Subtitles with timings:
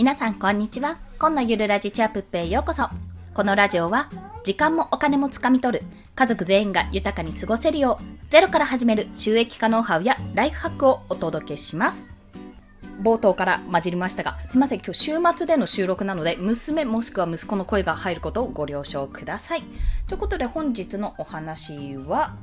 [0.00, 0.96] 皆さんこんにちは。
[1.18, 2.84] 今のゆるラジチアプッペへようこそ。
[3.34, 4.08] このラジオは
[4.44, 5.84] 時間もお金もつかみ取る
[6.14, 12.14] 家族全員が豊かに過ごせるようゼロから始める収益化ノウハウやライフハックをお届けします。
[13.02, 19.62] 冒頭から混じりましたがすいません今日週末での収録なので娘もしくは息子の声が入ることをご了承ください。
[20.08, 22.36] ということで本日のお話は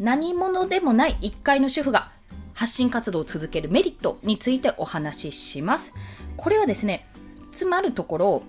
[0.00, 2.10] 何者でもない1階の主婦が
[2.56, 5.94] 発信活動を続けるメリットについてお話しします。
[6.38, 7.06] これはですね、
[7.52, 8.42] つまるところ、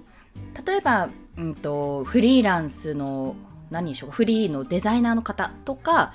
[0.65, 3.35] 例えば、うんと、フリーランスの
[3.69, 6.13] 何でしょうかフリーのデザイナーの方とか、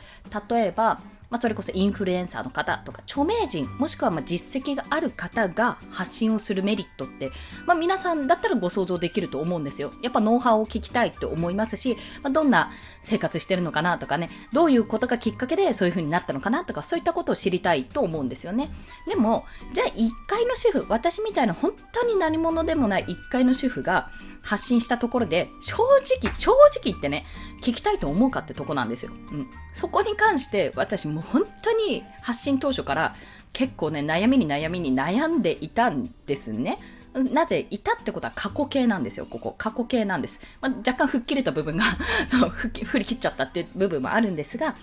[0.48, 7.30] 例えば、まあ、それこそインフルエンサーの方とか著名人もしくはま実績がある方が発信をするメリットって、
[7.66, 9.92] まあ、皆さんだったらご想像できると思うんですよ。
[10.02, 18.70] やっぱノウハウを聞きたいと思いますし、まあ、どんな生活してるのかなとかねどういうことがきっかけでそういう風になったのかなとかそういったことを知りたいと思うんですよね。
[19.08, 24.10] でもじゃあ1階の主婦私みたいな本当に何者でもない1階の主婦が
[24.42, 25.76] 発信したところで、正
[26.22, 27.24] 直、正直言ってね、
[27.62, 29.12] 聞きたいと思うかってとこなんですよ。
[29.12, 29.48] うん。
[29.72, 33.14] そこに関して私もう本当に発信当初から
[33.52, 36.78] 結構ね、悩みに悩みに悩んでいたんですね。
[37.14, 39.54] なぜいたってことは過去形なんですよ、ここ。
[39.56, 40.40] 過去形なんです。
[40.60, 41.84] まあ、若干吹っ切れた部分が
[42.26, 44.74] そう、振り切っちゃったっていう部分もあるんですが、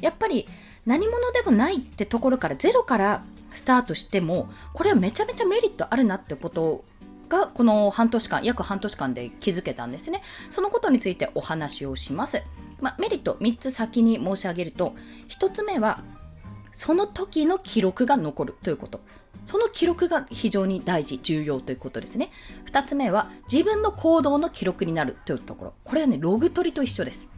[0.00, 0.46] やっぱり
[0.84, 6.84] 何者でもないってところからゼロからスタートしても、これはめちゃめちゃメリットあるなってこと
[7.28, 10.22] がこの半年間、約半年間で気づけたんですね。
[10.50, 12.42] そのことについてお話をします。
[12.80, 14.94] まあ、メリット3つ先に申し上げると、
[15.28, 16.02] 1つ目は、
[16.72, 19.00] その時の記録が残るということ。
[19.46, 22.30] その記録が非常に大事、重要ということですね。
[22.70, 25.74] 2つ目は、自分の行動の記録になるというところ。
[25.84, 27.30] これはね、ログ取りと一緒です。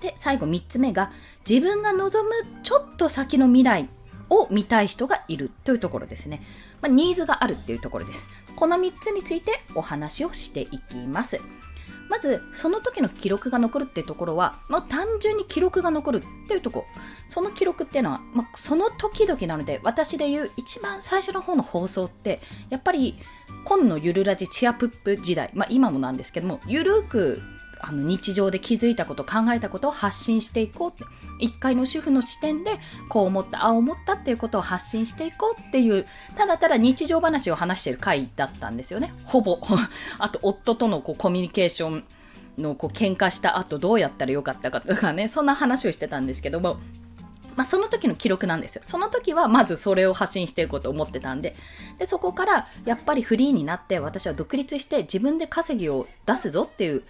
[0.00, 1.12] で、最後3つ目が、
[1.48, 3.88] 自分が望むちょっと先の未来
[4.30, 6.42] を見たい人がいるというところですね。
[6.80, 8.26] まあ、ニーズがあるっていうところです。
[8.54, 11.40] この3つについてお話をしていきます。
[12.08, 17.02] まず、その時の記録が残るっていうところは、まあ、単純に記録が残るっていうところ。
[17.28, 23.18] その記録っていうのは、まあ、その時々なので、私で言う一番最初の方の放送って、やっぱり、
[23.64, 27.42] 今のゆるラジチアプップ時代、まあ、今もなんですけども、ゆるく
[27.80, 31.04] あの日常で気づいたこと考えたことを発信していこうって。
[31.38, 32.78] 一回の主婦の視点で
[33.08, 39.12] こう思ったああ思ったっていうことを発信していこうっていうただただ日常話を話してる回だったんですよね。
[39.24, 39.60] ほぼ。
[40.18, 42.04] あと夫とのこうコミュニケーション
[42.58, 45.28] のこう喧嘩した後どうやったらよかったかとかね。
[45.28, 46.78] そんな話をしてたんですけども。
[47.56, 48.82] まあ、その時の記録なんですよ。
[48.86, 51.56] その時はまずそれを発信していこうと思ってたんで、
[51.98, 57.02] で、そこからやっぱりフリーになって私は独立して自分で稼ぎを出すぞっていう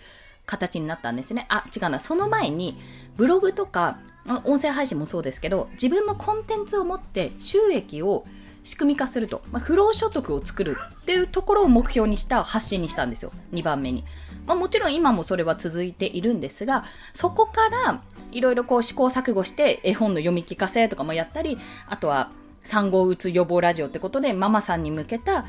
[0.47, 1.47] 形になったんですね。
[1.49, 1.99] あ、違うな。
[1.99, 2.79] その前に、
[3.17, 3.99] ブログとか、
[4.45, 8.25] 音声配信もそうですけど、自分のコンテンツを持って収益を
[8.65, 13.31] 仕組み化すると、まあ、不労所得を作るっていうところを目標にした発信にしたんですよ。
[13.53, 14.05] 2番目に。
[14.47, 18.03] まあ、もちろん今もそれは続いているんですが、そこから
[18.33, 22.31] いろいろこう試行錯誤して絵本の読み聞かせとかもやったり、あとは
[22.63, 25.47] 産後うつ予防ラジオってことでママさんに向けた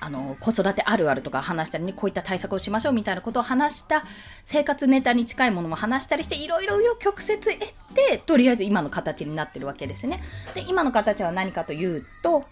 [0.00, 4.04] あの、子育てあるあるとか話したりね、こういった対策をしましょうみたいなことを話した、
[4.44, 7.58] 生活ネタに近いものも話したりして、いろいろ曲折得
[7.94, 10.22] て、とりあえず今の形になってるわけですね。
[10.54, 12.46] で、今の形は何かというと、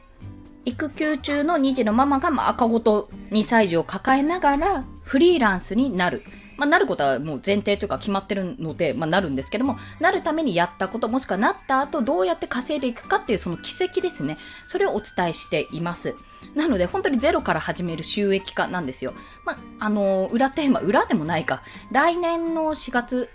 [0.64, 6.22] 育休中の2児のママが、まあ、赤子と2歳児を抱えながら、フリーランスになる。
[6.56, 14.38] まあ、なることはもう前提というか決まってるので、まあ、なるんですけども、なるためにやったこと、もしくはなった後どうやって稼いでいくかっていうその奇跡ですね。
[14.66, 16.16] それをお伝えしています。
[16.54, 19.12] なので、本当にゼロから始める収益化なんですよ。
[19.44, 21.62] まあ、あの、裏テーマ、裏でもないか。
[21.90, 23.28] 来年の4月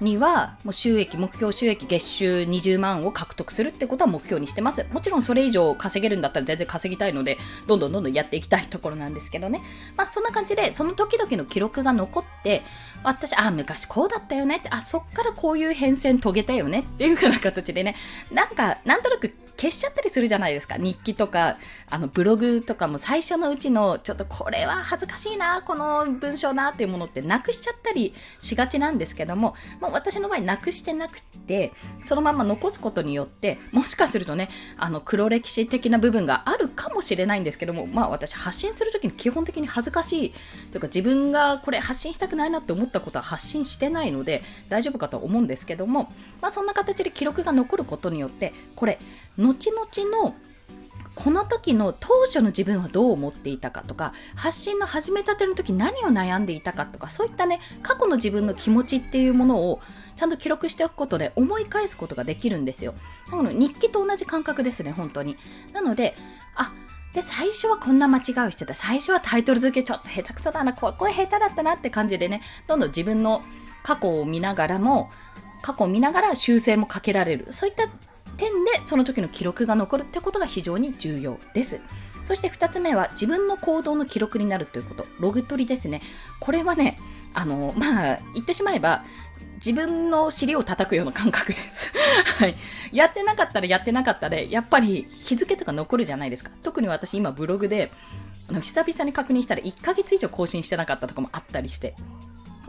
[0.00, 4.86] には、もう収益、目標収益月収20万を獲得するってことは目標にしてます。
[4.92, 9.62] もちろんそれ以上稼げるんだったら全然稼ぎたいので、どんどんどんどんやっていきたいところなんですけどね。
[9.96, 12.62] まあそんな感じで、その時々の記録が残って、
[13.02, 17.96] 私、あ、昔こうだったよねって、あ、そっからこういう変遷遂げたよねっていう風な形でね、
[18.30, 20.76] なんか、なんとなく消しちゃったりするじゃないですか。
[20.76, 21.56] 日記とか、
[21.88, 31.72] あの、ブログとかも最初のうちの、ちょっとこれは恥ずかしいな、この文章なっていうものってなくしちゃったりしがちなんですけども、まあ、私の場合なくしてなくて、
[32.06, 40.34] そのまま残すことによって、もしかするとね、あの、黒歴史的な部分があるかもしれないんですけども、まあ私発信するときに基本的に恥ずかしい、
[40.70, 48.98] というか自分がこれ発信したくないなって思ったことは発信してないので大丈夫かと思うんですけども、まあそんな形で記録が残ることによって、これ、
[49.46, 50.34] 後々の
[51.14, 59.80] この時の当初の自分はどう思っていたかとか発信の始めたての時何を悩んでいたかとかそういったね過去の自分の気持ちっていうものを
[60.16, 62.94] ちゃんと記録しておくことで思い返すことができるんですよ
[63.30, 65.38] なので日記と同じ感覚ですね本当に
[65.72, 66.14] なので
[66.54, 66.72] あ
[67.16, 68.74] で、最初はこんな間違いをしてた。
[68.74, 73.42] 最初はタイトル付けちょっと下手くそだな、これ下手だったなって感じでね、どんどん自分の
[73.82, 75.10] 過去を見ながらも、
[75.62, 77.46] 過去を見ながら修正もかけられる。
[77.52, 77.88] そういった
[78.36, 81.80] 点でその時の記録が残るってことが非常に重要です。
[82.24, 85.06] そして2つ目は自分の行動の記録になるということ。
[85.20, 86.02] ログ取りですね。
[86.40, 86.98] これはね、
[87.34, 89.04] あの、まあ、言ってしまえば、
[89.56, 91.92] 自分の尻を叩くような感覚です。
[92.38, 92.56] はい。
[92.92, 96.50] やってなかったらやってなかったで、やっぱり日付とか残るじゃないですか。
[96.62, 97.92] 特に私今ブログで、
[98.48, 101.94] あの、久々に確認したら1ヶ月以上更新してなかったとかもあったりして、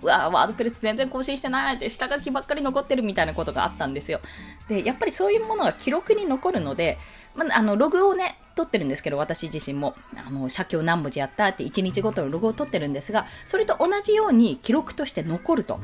[0.01, 4.19] うわワードプレス全然更新してないって下書きばっかり残ってるみたいなことがあったんですよ。
[4.67, 6.97] で、やっぱりそういうものが記録に残るので、
[7.35, 15.79] まあ、あの、ログをね、取ってるんですけど、私自身も、あの、写経何文字やったって1日ごとのログを取ってるんですが、それと同じように記録として残ると。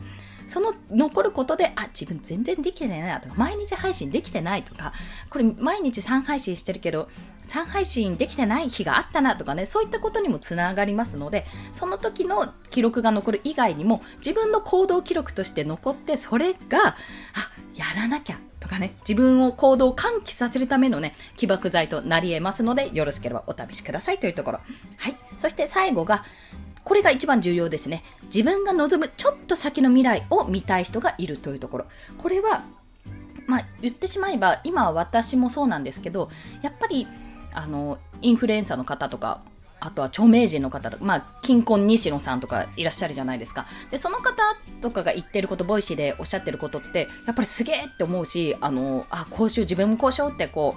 [0.47, 4.93] その残ることで、あ、自分全然できてないなとか、毎日配信できてないとか、
[5.29, 7.09] これ毎日3配信してるけど、
[7.47, 16.95] 3配信できてない日があったなとかね、そういったことにもつながりますので、その時の記録が残る以外にも、自分の行動記録として残って、それが、あ、
[17.75, 24.59] やらなきゃとかね、自分を行動を喚起させるためのね、起爆剤となり得ますので、よろしければお試しくださいというところ。
[24.97, 25.17] はい。
[25.37, 26.23] そして最後が、
[26.83, 28.03] これが一番重要ですね。
[28.25, 31.85] 自分が望むちょっと先の未来を見たい人がいるというところ。
[32.17, 32.65] これは、
[33.47, 36.29] まあ、言ってしまえば、今は私もそうなんですけど、
[36.61, 37.07] やっぱり、
[37.53, 39.41] あの、インフルエンサーの方とか、
[39.79, 43.65] あとは著名人の方とか、まあ、キンコン西野さんとかいらっしゃるじゃないですか。
[43.89, 44.41] で、その方
[44.81, 50.75] とかが言ってること、 Voicy でおっしゃってることって、やっぱりすげえって思うし、あの、あ、こうしよう、自分もこうしようって、こ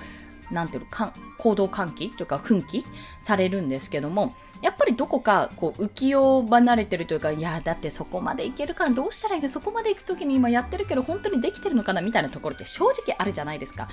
[0.50, 2.84] う、なんていうの、か行動喚起というか、奮起
[3.22, 9.48] されるんですけども、やっぱりどこかこう浮世離れてるというかいやだってそこまでいけるからどうしたらいいの？
[9.48, 12.00] そこまで行く時に今やってるけど本当にできてるのかな？
[12.00, 13.88] みたいなところって正直あるじゃないですか。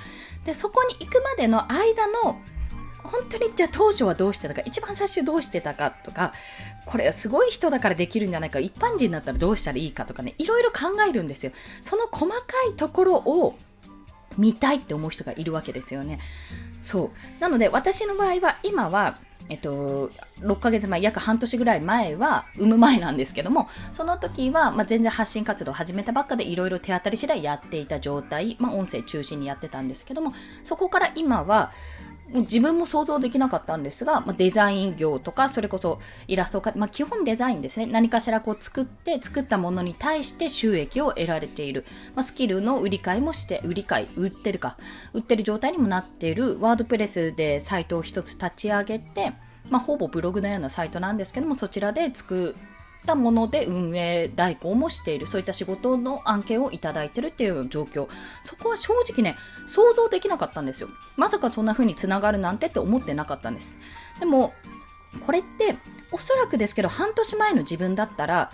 [0.46, 2.40] でそこに行くまでの間の
[3.04, 6.34] 本当にじゃあ当初はどうしてたか一番最初どうしてたかとか
[6.86, 11.52] これすごい人だからできるんじゃないか一般人だったらどうしたらいいかとかねいろいろ考えるんですよ。
[11.82, 12.40] その細か
[12.72, 13.58] いところを
[14.38, 16.20] 見たいって思う人がいるわけですよね。
[16.82, 17.42] そう。
[17.42, 20.10] なので私の場合は今はえっと、
[20.40, 31.72] 6ヶ月前、約半年ぐらい前は、産む前なんですけども、その時は、まあ、全然発信活動を始めたばっかで、いろいろ手当たり次第やっていた状態、まあ、音声中心にやってたんですけども、そこから今は、
[32.34, 37.86] もう自分も想像できなかったんですが、まあ、デザイン業とか、それこそイラストか、まあ、基本デザインですね。
[37.86, 41.86] 何かしらこう作って、作ったものに対して収益を得られている。
[42.16, 44.78] まあ、スキルの売り買いもして、売り買い、売ってるか、
[45.14, 49.34] 売ってる状態にもなっている、ワードプレスでサイトを一つ立ち上げて、
[49.70, 52.56] まあ、ほぼブログのようなサイトなんですけども、そちらで作
[53.04, 58.08] ったもので運営代行もしている、そういった仕事の案件をいただいてるっていう状況。
[58.44, 59.36] そこは正直ね、
[59.68, 60.90] 想像できなかったんですよ。
[61.18, 63.78] まさかそんな風に繋がるなんてって思ってなかったんです。
[64.20, 64.54] でも、
[65.26, 65.78] これって、
[66.12, 68.52] おそらくですけど、半年前の自分だったら、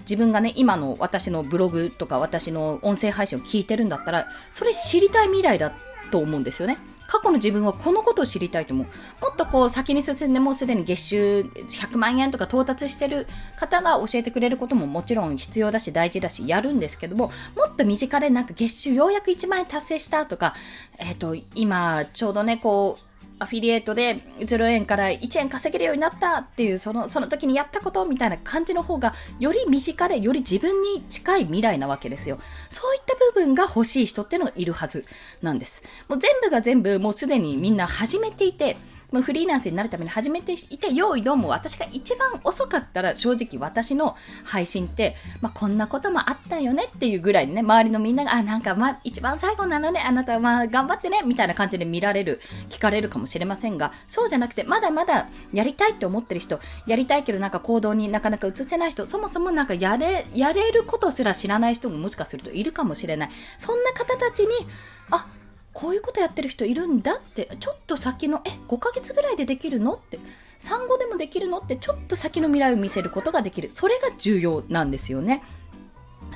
[0.00, 5.72] 自分がね、今の私のブログとか私の音声配信を聞いてるんだったら、それ知りたい未来だ
[6.10, 6.78] と思うんですよね。
[7.12, 8.86] 過去の自分はこのことを知りたいと思う。
[9.20, 13.26] もっとこう先に進んでもうすでに月収100万円とか到達してる
[13.56, 20.54] 方が教えてくれることももちろん必要だし大事だしやるんですけども、もっと身近でなんか月収ようやく1万円達成したとか、
[20.96, 23.11] えっ、ー、と、今ちょうどね、こう、
[23.42, 32.38] アフィリエイトで0円から1円稼げるようになったっていうそのその時にやったことみたいな感じの方がより身近でより自分に近い未来なわけですよ。
[32.70, 35.04] そういった部分が欲しい人っていうのがいるはず
[35.42, 35.82] なんです。
[36.08, 38.76] もう全部が全部もうすでにみんな始めていて
[39.12, 52.40] まあ、フリーランスになるために始めていて、用意どうも私が一番遅かったら正直私の配信って、まあ、こんなこともあったよねっていうぐらいでね、周りのみんなが、あ、なんかまあ一番最後なのね、あなたまあ頑張ってね、みたいな感じで見られる、
[52.70, 63.30] 聞かれるかもしれませんが、そうじゃなくて、まだまだやりたいって思ってる人、やりたいけどなんか行動になかなか移せない人、そもそもなんかやれ、やれることすら知らない人ももしかするといるかもしれない。
[63.58, 64.66] そんな方たちに、
[65.10, 65.26] あ、
[65.72, 70.18] こういうことやってる人いるんだってちょっと先のえ5ヶ月ぐらいでできるのって
[70.58, 73.70] 産後でもできるのってちょっと先の未来を見せることができる。
[73.72, 75.42] それが重要なんですよね。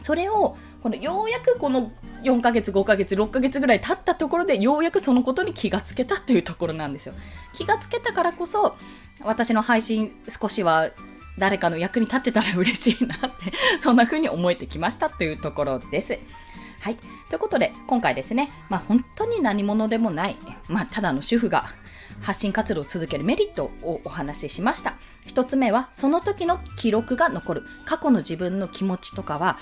[0.02, 7.14] それをこのようやくこの4ヶ月5ヶ月6ヶ月ぐらい経ったところでようやくそのことに気がつけたというところなんですよ。
[7.52, 8.76] 気がつけたからこそ
[9.22, 10.90] 私の配信少しは
[11.38, 16.18] 誰かの役に立ってたら嬉しいなってそんな風に思えてきましたというところです。
[16.80, 16.96] はい。
[17.28, 20.36] ということで、今回ですね、まあ本当に何者でもない、
[20.68, 21.64] まあただの主婦が
[22.20, 24.94] 発信活動を続けるメリットをお話ししました。
[25.24, 27.62] 一つ目は、その時の記録が残る。
[27.84, 29.58] 過去の自分の気持ちとかは、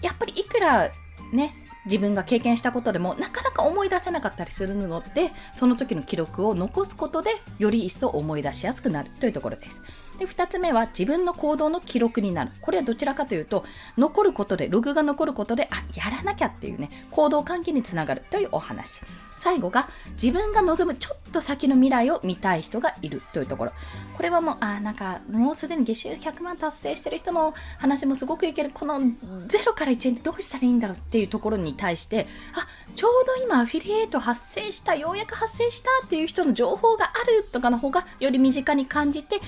[0.00, 0.90] やっぱりいくら
[1.32, 1.54] ね、
[1.86, 9.82] 自分が経験したことでもなかなか思い出せなかったりするのでその時の記録を残すことでより一層思い出しやすくなるというところです。
[10.18, 12.52] で、2つ目は自分の行動の記録になる。
[12.60, 13.64] これはどちらかというと、
[13.98, 19.02] 残ることで、ログが残ることで、あ、やらなきゃっていうね、行動関係につながるというお話。
[19.36, 23.72] 最後が、自分が望むちょっと先の未来を見たい人がいるというところ。
[24.16, 28.70] これはもう、あ、なんか、もうすでに月収100万達成してる人の話もすごくいける。
[28.72, 39.40] この0から1円ってどうしたらいいんだろうっていうところに対して、あ、ちょうど今アフィリエイト発生した、ようやく発生したっていう人の情報があるとかの方が、より身近に感じて、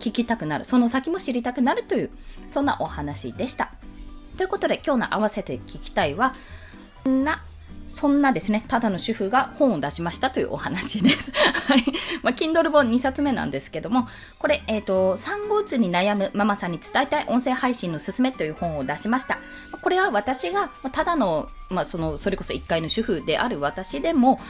[0.00, 2.10] 聞きたくなる、その先も知りたくなるという、
[2.50, 3.70] そんなお話でした。
[4.36, 6.34] ということで、今日の合わせて聞きたいは、
[7.04, 7.42] な、
[7.90, 11.32] そんなですね、ただの主婦が本を出しましたというお話です。
[11.68, 11.84] はい。
[12.22, 19.38] まあ、Kindle 本2冊目なんですけども、これ、えっ、ー、と、産後うつに悩むママさんに伝えたい音声配信のすすめという本を出しました。
[19.82, 24.40] これは私が、ただの、まあ、その、それこそ1階の主婦である私でも、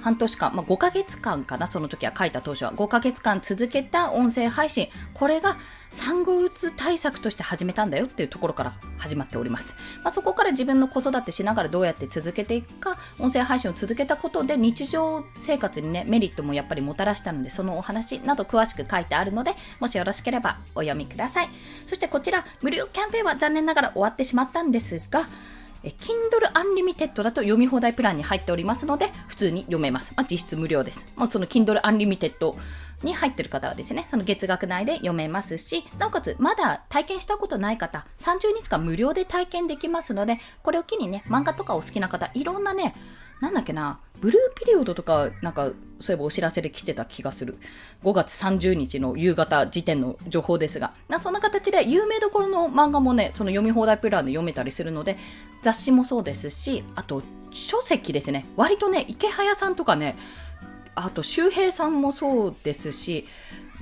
[0.00, 5.56] 半年間、まあ、5ヶ月間かな、その時は書いた当初は、5ヶ月間続けた音声配信、これが
[5.90, 9.76] 産後うつ対策として始めたんだよっていうところから始まっております。
[10.02, 21.48] まあ、そこから自分の子育てしながらどうやって続けていくか、音声配信を続けたことで日常生活にね、メリットもやっぱりもたらしたので、そのお話など詳しく書いてあるので、もしよろしければお読みください。
[21.86, 25.28] そしてこちら、無料キャンペーンは残念ながら終わってしまったんですが、
[25.82, 30.12] え Kindle Unlimited だと読み放題プランに入っておりますので、普通に読めます。
[30.16, 31.06] まあ、実質無料です。
[31.16, 32.54] もう、その Kindle Unlimited
[33.02, 42.94] に入ってる方はですね、その月額内で読めますし、なおかつまだ体験したことない方、30日間無料で体験できますので、これを機にね、漫画とかお好きな方、いろんなね、
[43.40, 47.56] なんだっけな、ブルーピリオドとか、なんか、そういえばお知らせで来てた気がする。
[48.04, 55.16] 5月30日の夕方時点の情報ですが、なそんな形で有名どころの漫画もね、その読み放題プランで読めたりするので、
[55.62, 58.46] 雑誌もそうですし、あと、書籍ですね。
[58.56, 60.16] 割とね、池早さんとかね、
[60.94, 63.26] あと周平さんもそうですし、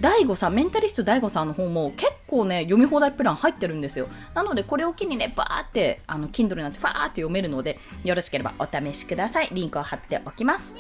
[0.01, 4.09] 大悟さん、メンタリスト大悟さんの方も結構ね、読み放題プラン入ってるんですよ。
[4.35, 9.49] なので、これを機にね、バーって、あの、Kindle なんてファーって読めるので、よろしければお試しください。
[9.53, 10.75] リンクを貼っておきます。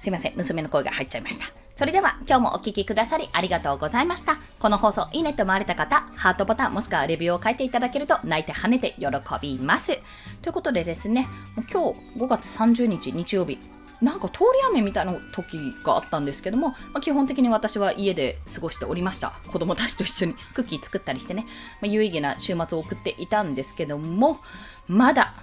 [0.00, 1.46] すいません、娘の声が入っちゃいました。
[1.74, 4.36] それでは、今日もお聴きくださりありがとうございました。
[4.58, 9.06] この放送、いいねと思われた方、ハートボタンもしくはレビューを書いていただけると、泣いて跳ねて喜
[9.40, 9.98] びます。
[10.42, 13.58] ということでですね、今日5月30日日曜日、
[14.02, 19.32] なんか通り雨みたいな時があったんですけども、まあ、基本的に私は家で過ごしておりました。
[19.46, 21.46] 子供たちと一緒に クッキー作ったりしてね、
[21.80, 24.40] まあ、有意義な週末を送っていたんですけども、
[24.88, 25.34] まだ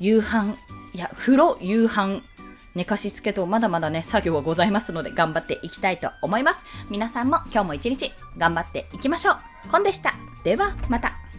[0.00, 0.56] 夕飯、
[0.94, 2.22] いや、風呂、夕飯、
[2.74, 6.64] 寝かしつけとまだまだね、作業はございますので頑張っていきたいと思います。
[6.88, 9.36] 皆さんも今日も一日頑張っていきましょう。
[9.70, 10.14] コンでした。
[10.42, 11.29] ではまた。